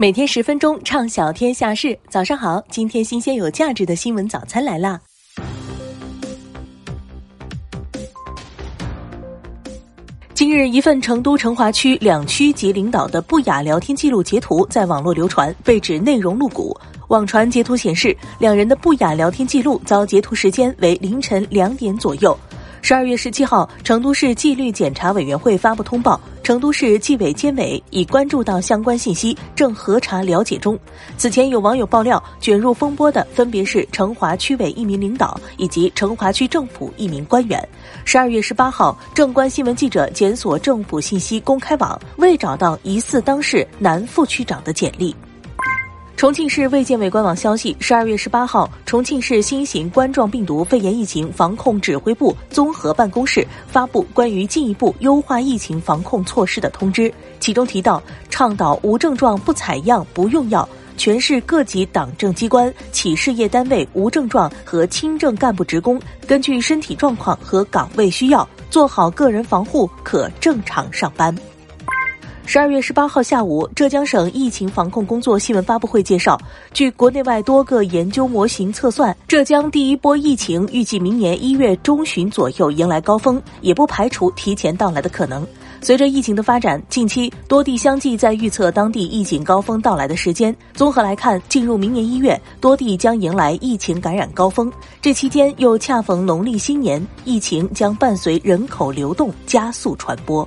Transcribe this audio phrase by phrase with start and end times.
[0.00, 1.94] 每天十分钟，畅晓天下事。
[2.08, 4.98] 早上好，今天新鲜有价值的新闻早餐来啦！
[10.32, 16.74] 今日，一份成都成华区两区级领导的不雅聊天记录截图在网络流传，被指内容露骨。
[17.08, 22.34] 网传截图显示，两人的不雅聊天记录遭截图时间为凌晨两点左右。
[22.80, 26.18] 十二月十七号，成都市纪律检查委员会发布通报，
[26.50, 30.76] 成都市纪委监委已关注到相关信息，正核查了解中。
[31.16, 37.68] 此前有网友爆料，卷入风波的分别是成华区委一名领导以及成华区政府一名官员。
[38.04, 45.14] 十二月十八号，正观新闻记者检索政府信息公开网，未找到疑似当事男副区长的简历。
[46.20, 57.10] 重庆市卫健委官网消息，十二月十八号，重庆市新型冠状病毒肺炎疫情防控指挥部综合办公室发布关于进一步优化疫情防控措施的通知，
[57.40, 71.34] 其中提到，倡导无症状不采样、不用药，全市各级党政机关、企事业单位无症状和轻症干部职工，根据身体状况和岗位需要，做好个人防护，可正常上班。
[72.52, 76.36] 十二月十八号下午，浙江省疫情防控工作新闻发布会介绍，
[76.72, 85.46] 据国内外多个研究模型测算，浙江第一波疫情预计明年一月中旬左右迎来高峰，也不排除提前到来的可能。
[85.80, 90.52] 随着疫情的发展，近期多地相继在预测当地疫情高峰到来的时间。
[90.74, 94.68] 综合来看，进入明年一月，多地将迎来疫情感染高峰，
[95.00, 100.44] 这期间又恰逢农历新年，疫情将伴随人口流动加速传播。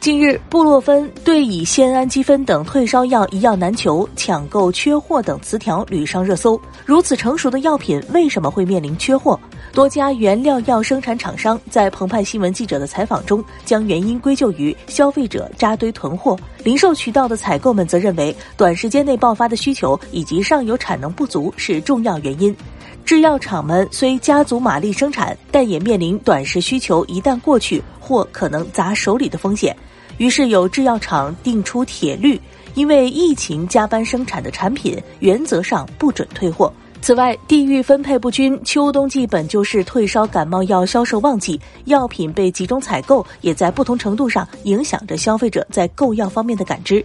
[0.00, 6.58] 近日，布洛芬对乙酰氨基酚等退烧药一药难求、抢购缺货等词条屡上热搜。
[6.86, 9.38] 如此成熟的药品为什么会面临缺货？
[9.74, 16.34] 多家原料药生产厂商在澎湃新闻记者的采访中，将原因归咎于消费者扎堆囤货。
[16.64, 22.56] 零售渠道的采购们则认为，短时间内爆发的需求以及上游产能不足是重要原因。
[23.04, 29.76] 制药厂们虽加足马力生产，但也面临短时需求一旦过去，或可能砸手里的风险。
[30.20, 32.38] 于是有制药厂定出铁律，
[32.74, 36.70] 因为疫情加班生产的产品原则上不准退货。
[37.00, 47.02] 此外，地域分配不均，秋冬季本就是退烧感冒药销售旺季，药品被集中采购，也在不同程度上影响着消费者在购药方面的感知。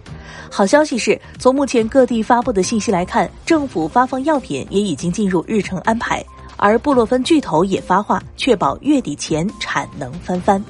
[0.50, 6.22] 好消息是，从目前各地发布的信息来看，政府发放药品也已经进入日程安排，
[6.58, 10.62] 而布洛芬巨头也发话，确保月底前产能翻番。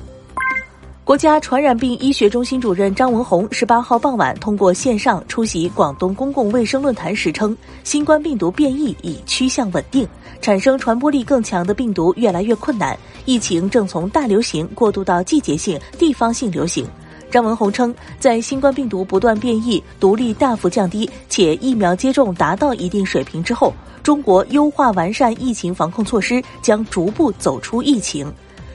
[1.06, 10.04] 国家传染病医学中心主任张文宏十八号傍晚通过线上出席广东公共卫生论坛时称，新冠病毒变异已趋向稳定，
[10.40, 16.84] 产生传播力更强的病毒越来越困难，疫情正从大流行过渡到季节性、地方性流行。
[17.30, 23.72] 张文宏称，在新冠病毒不断变异、毒力大幅降低且疫苗接种达到一定水平之后，
[24.02, 28.26] 中国优化完善疫情防控措施，将逐步走出疫情。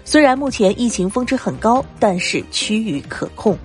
[0.03, 3.57] 虽然目前疫情峰值很高，但是趋于可控。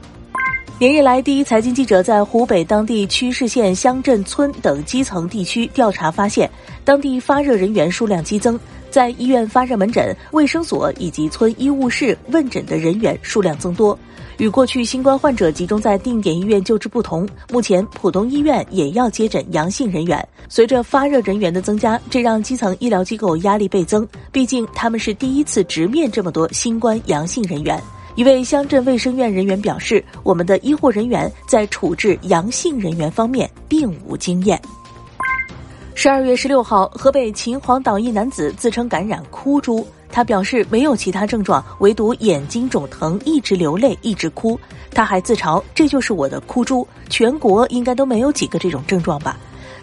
[0.78, 6.50] 连日来，第一财经记者在湖北当地区市县乡镇村等基层地区调查发现，
[6.84, 8.60] 当地发热人员数量激增。
[8.96, 13.98] 在医院发热门诊、卫生所以及村医务室问诊的人员数量增多，
[14.38, 20.26] 与过去新冠患者集中在定点医院救治不同，目前浦东医院也要接诊阳性人员。
[20.48, 27.78] 随着发热人员的增加，这让基层医疗机构压力倍增，毕竟他们是第一次直面这么多新冠阳性人员。
[28.14, 34.58] 一位乡镇卫生院人员表示：“我们的医护人员在处置阳性人员方面并无经验。”
[35.98, 44.60] 十二月十六号，河北秦皇岛一男子自称感染哭猪，他表示没有其他症状，唯独眼睛肿疼，一直流泪，一直哭。
[44.90, 49.38] 他还自嘲：“这就是我的哭猪，全国应该都没有几个这种症状吧。”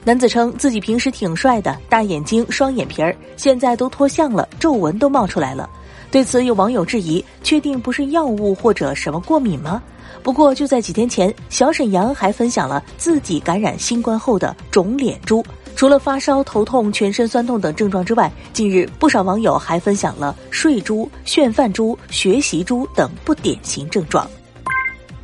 [0.06, 5.68] 男子称自己平时挺帅的，大眼睛、双眼皮儿，现在都脱相了，皱纹都冒出来了。
[6.12, 9.82] 对此，有网友质疑：确定不是药物或者什么过敏吗？
[10.22, 15.44] 不过就在几天前，小沈阳还分享了自己感染新冠后的肿脸猪。
[15.84, 24.26] 除了发烧、头痛、全身酸痛等症状之外，近日不少网友还分享了睡猪、炫饭猪、学习猪等不典型症状。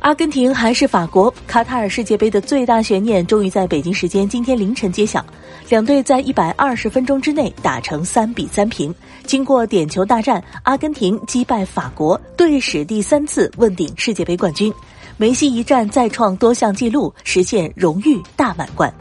[0.00, 1.32] 阿根廷还是法国？
[1.46, 5.24] 卡塔尔世界杯的最大悬念终于在北京时间今天凌晨揭晓，
[5.70, 8.94] 两队在一百二十分钟之内打成三比三平。
[9.24, 14.70] 经过点球大战，阿根廷击败法国，队史第三次问鼎世界杯冠军。
[15.16, 18.92] 梅西一战再创多项纪录，实现荣誉大满贯。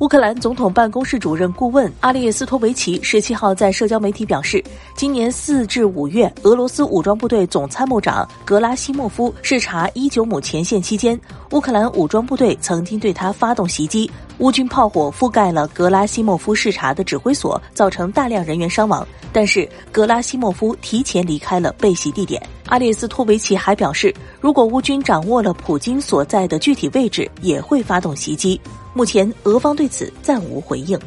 [0.00, 4.62] 乌克兰总统办公室主任顾问阿列斯托维奇十七号在社交媒体表示，
[4.94, 14.08] 今年四至五月，俄罗斯武装部队总参谋长格拉西莫夫视察伊久姆前线期间，乌克兰武装部队曾经对他发动袭击，
[14.38, 19.04] 乌军炮火覆盖了格拉西莫夫视察的指挥所，造成大量人员伤亡。
[19.32, 22.40] 但是格拉西莫夫提前离开了被袭地点。
[22.66, 28.60] 阿列斯托维奇还表示，如果乌军掌握了普京所在的具体位置，也会发动袭击。
[28.98, 30.98] 目前，俄方对此暂无回应。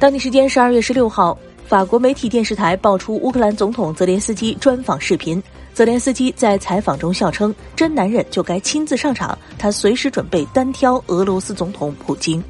[0.00, 5.40] 当地时间十二月十六号，法国媒体电视台爆出乌克兰总统泽连斯基专访视频。
[5.72, 12.42] 泽连斯基在采访中笑称：“真男人就该亲自上场，他随时准备单挑俄罗斯总统普京。”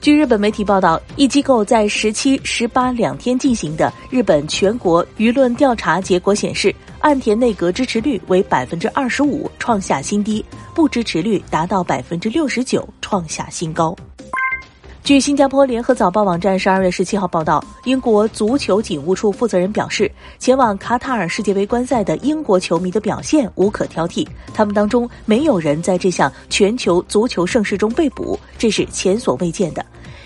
[0.00, 10.44] 据日本媒体报道，一机构在十七、十八两天进行的日本全国舆论调查结果显示，岸田内阁支持率为百分之二十五，创下新低。
[10.72, 13.94] 不支持率达到百分之六十九，创下新高。
[15.02, 20.08] 据新加坡联合早报网站十二月十七号报道，英国足球警务处负责人表示，
[20.38, 29.84] 前往卡塔尔世界杯观赛的英国球迷的表现无可挑剔，他们当中没有人在这项全球足球盛事中被捕，这是前所未见的。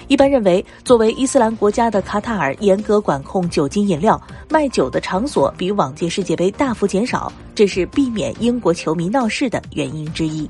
[0.09, 10.49] 一般认为，作为伊斯兰国家的卡塔尔严格管控酒精饮料，卖酒的场所比往届世界杯大幅减少，这是避免英国球迷闹事的原因之一。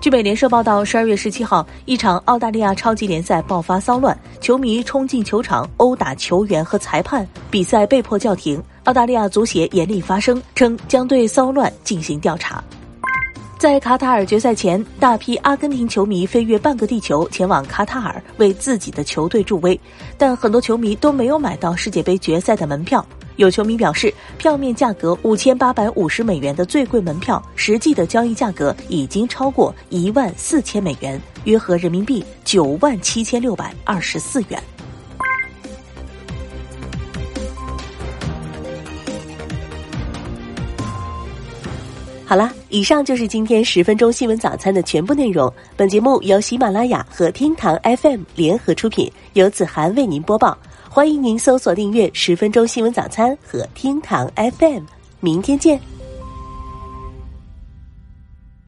[0.00, 8.62] 据美联社报道，十二月十七号，一场澳大利亚超级联赛爆发骚乱，球迷冲进球场殴打球员和裁判，比赛被迫叫停。
[8.84, 12.62] 澳大利亚足协严厉发声，称将对骚乱进行调查。
[13.58, 19.78] 在卡塔尔决赛前，大批阿根廷球迷飞越半个地球前往卡塔尔为自己的球队助威，
[20.16, 23.04] 但很多球迷都没有买到世界杯决赛的门票。
[23.34, 34.62] 有球迷表示，票面价格五千八百五十美元的最贵门票，实际的交易价格已经超过一万四千美元，约合人民币九万七千六百二十四元。
[42.28, 45.50] 好了，以上就是今天十分钟新闻早餐的全部内容。
[45.78, 50.56] 本节目由喜马拉雅和厅堂 FM 联合出品，由子涵为您播报。
[50.90, 54.82] 欢迎您搜索订阅十分钟新闻早餐和厅堂 FM。
[55.20, 55.97] 明天见。